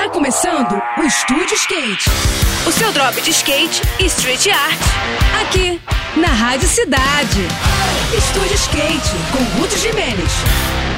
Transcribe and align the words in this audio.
Tá 0.00 0.08
começando 0.08 0.80
o 0.96 1.02
Estúdio 1.02 1.54
Skate. 1.56 2.08
O 2.66 2.72
seu 2.72 2.90
drop 2.90 3.20
de 3.20 3.32
skate 3.32 3.82
e 3.98 4.06
street 4.06 4.46
art. 4.46 4.78
Aqui, 5.42 5.78
na 6.16 6.28
Rádio 6.28 6.66
Cidade. 6.66 7.42
Estúdio 8.16 8.54
Skate, 8.54 9.10
com 9.30 9.60
Ruth 9.60 9.76
Jimenez. 9.76 10.32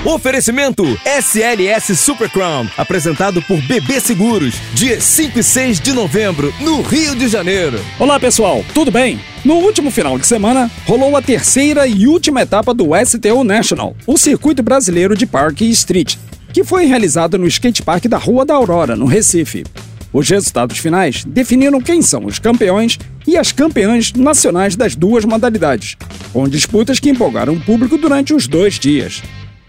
Oferecimento 0.04 0.84
SLS 1.04 1.96
Super 1.96 2.30
Crown, 2.30 2.68
apresentado 2.78 3.42
por 3.42 3.60
BB 3.62 4.00
Seguros, 4.00 4.54
dia 4.72 5.00
5 5.00 5.36
e 5.36 5.42
6 5.42 5.80
de 5.80 5.92
novembro, 5.92 6.54
no 6.60 6.80
Rio 6.80 7.16
de 7.16 7.26
Janeiro. 7.26 7.84
Olá 7.98 8.20
pessoal, 8.20 8.64
tudo 8.72 8.92
bem? 8.92 9.20
No 9.44 9.54
último 9.54 9.90
final 9.90 10.16
de 10.16 10.28
semana, 10.28 10.70
rolou 10.86 11.16
a 11.16 11.22
terceira 11.22 11.88
e 11.88 12.06
última 12.06 12.42
etapa 12.42 12.72
do 12.72 12.90
STO 13.04 13.42
National, 13.42 13.96
o 14.06 14.16
circuito 14.16 14.62
brasileiro 14.62 15.16
de 15.16 15.26
Parque 15.26 15.68
Street, 15.70 16.14
que 16.52 16.64
foi 16.64 16.84
realizado 16.84 17.38
no 17.38 17.46
skatepark 17.46 18.06
da 18.06 18.18
Rua 18.18 18.44
da 18.44 18.54
Aurora, 18.54 18.94
no 18.94 19.06
Recife. 19.06 19.64
Os 20.12 20.28
resultados 20.28 20.78
finais 20.78 21.24
definiram 21.24 21.80
quem 21.80 22.02
são 22.02 22.26
os 22.26 22.38
campeões 22.38 22.98
e 23.26 23.36
as 23.36 23.50
campeãs 23.50 24.12
nacionais 24.12 24.76
das 24.76 24.94
duas 24.94 25.24
modalidades, 25.24 25.96
com 26.32 26.46
disputas 26.46 27.00
que 27.00 27.08
empolgaram 27.08 27.54
o 27.54 27.60
público 27.60 27.96
durante 27.96 28.34
os 28.34 28.46
dois 28.46 28.78
dias. 28.78 29.22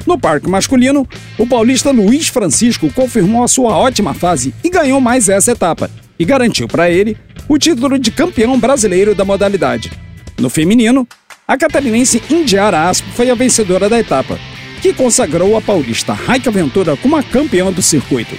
No 0.05 0.19
parque 0.19 0.49
masculino, 0.49 1.07
o 1.37 1.47
paulista 1.47 1.91
Luiz 1.91 2.27
Francisco 2.27 2.91
confirmou 2.91 3.43
a 3.43 3.47
sua 3.47 3.77
ótima 3.77 4.13
fase 4.13 4.53
e 4.61 4.69
ganhou 4.69 4.99
mais 4.99 5.29
essa 5.29 5.51
etapa, 5.51 5.89
e 6.19 6.25
garantiu 6.25 6.67
para 6.67 6.91
ele 6.91 7.17
o 7.47 7.57
título 7.57 7.97
de 7.97 8.11
campeão 8.11 8.59
brasileiro 8.59 9.15
da 9.15 9.23
modalidade. 9.23 9.91
No 10.37 10.49
feminino, 10.49 11.07
a 11.47 11.57
catarinense 11.57 12.21
Indiara 12.29 12.89
Aspo 12.89 13.07
foi 13.11 13.29
a 13.29 13.35
vencedora 13.35 13.87
da 13.87 13.99
etapa, 13.99 14.37
que 14.83 14.93
consagrou 14.93 15.55
a 15.55 15.61
paulista 15.61 16.11
Raika 16.11 16.51
Ventura 16.51 16.97
como 16.97 17.15
a 17.15 17.23
campeã 17.23 17.71
do 17.71 17.81
circuito. 17.81 18.35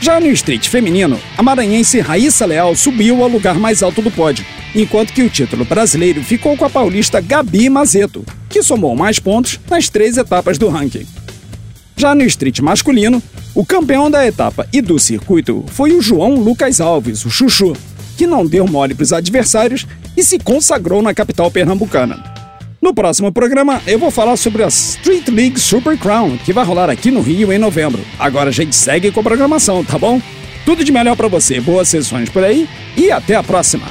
Já 0.00 0.20
no 0.20 0.28
street 0.28 0.68
feminino, 0.68 1.18
a 1.36 1.42
maranhense 1.42 1.98
Raíssa 1.98 2.46
Leal 2.46 2.76
subiu 2.76 3.20
ao 3.24 3.28
lugar 3.28 3.56
mais 3.56 3.82
alto 3.82 4.00
do 4.00 4.08
pódio, 4.08 4.46
enquanto 4.72 5.12
que 5.12 5.24
o 5.24 5.28
título 5.28 5.64
brasileiro 5.64 6.22
ficou 6.22 6.56
com 6.56 6.64
a 6.64 6.70
paulista 6.70 7.20
Gabi 7.20 7.68
Mazeto, 7.68 8.24
que 8.48 8.62
somou 8.62 8.94
mais 8.94 9.18
pontos 9.18 9.58
nas 9.68 9.88
três 9.88 10.16
etapas 10.16 10.58
do 10.58 10.68
ranking. 10.68 11.08
Já 11.96 12.14
no 12.14 12.22
street 12.22 12.60
masculino, 12.60 13.20
o 13.52 13.66
campeão 13.66 14.08
da 14.08 14.24
etapa 14.24 14.68
e 14.72 14.80
do 14.80 14.96
circuito 14.96 15.64
foi 15.72 15.92
o 15.92 16.00
João 16.00 16.36
Lucas 16.36 16.80
Alves, 16.80 17.24
o 17.24 17.30
Chuchu, 17.30 17.72
que 18.16 18.28
não 18.28 18.46
deu 18.46 18.64
mole 18.68 18.94
para 18.94 19.02
os 19.02 19.12
adversários 19.12 19.88
e 20.16 20.22
se 20.22 20.38
consagrou 20.38 21.02
na 21.02 21.12
capital 21.12 21.50
pernambucana. 21.50 22.31
No 22.82 22.92
próximo 22.92 23.30
programa, 23.30 23.80
eu 23.86 23.96
vou 23.96 24.10
falar 24.10 24.36
sobre 24.36 24.64
a 24.64 24.66
Street 24.66 25.28
League 25.28 25.60
Super 25.60 25.96
Crown, 25.96 26.36
que 26.36 26.52
vai 26.52 26.64
rolar 26.64 26.90
aqui 26.90 27.12
no 27.12 27.20
Rio 27.20 27.52
em 27.52 27.58
novembro. 27.58 28.04
Agora 28.18 28.48
a 28.48 28.52
gente 28.52 28.74
segue 28.74 29.12
com 29.12 29.20
a 29.20 29.22
programação, 29.22 29.84
tá 29.84 29.96
bom? 29.96 30.20
Tudo 30.66 30.82
de 30.82 30.90
melhor 30.90 31.14
para 31.14 31.28
você, 31.28 31.60
boas 31.60 31.86
sessões 31.86 32.28
por 32.28 32.42
aí 32.42 32.68
e 32.96 33.08
até 33.12 33.36
a 33.36 33.42
próxima. 33.42 33.86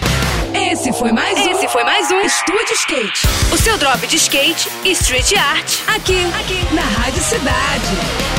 Esse 0.54 0.92
foi 0.92 1.14
mais 1.14 1.40
um. 1.40 1.52
Esse 1.52 1.70
foi 1.70 1.86
mais 1.86 2.12
um 2.12 2.20
Estúdio 2.20 2.74
Skate. 2.74 3.28
O 3.54 3.58
seu 3.58 3.78
drop 3.78 4.06
de 4.06 4.18
skate 4.18 4.68
e 4.84 4.92
street 4.92 5.38
art. 5.38 5.80
Aqui, 5.88 6.26
aqui, 6.38 6.76
na 6.76 6.82
Rádio 6.82 7.24
Cidade. 7.24 8.32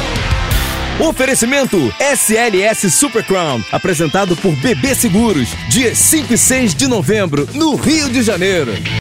Oferecimento 1.00 1.78
SLS 1.98 2.90
Super 2.90 3.24
Crown, 3.24 3.64
apresentado 3.72 4.36
por 4.36 4.54
BB 4.56 4.94
Seguros, 4.94 5.48
dia 5.68 5.94
5 5.94 6.34
e 6.34 6.38
6 6.38 6.74
de 6.74 6.86
novembro, 6.86 7.48
no 7.54 7.74
Rio 7.74 8.10
de 8.10 8.22
Janeiro. 8.22 8.72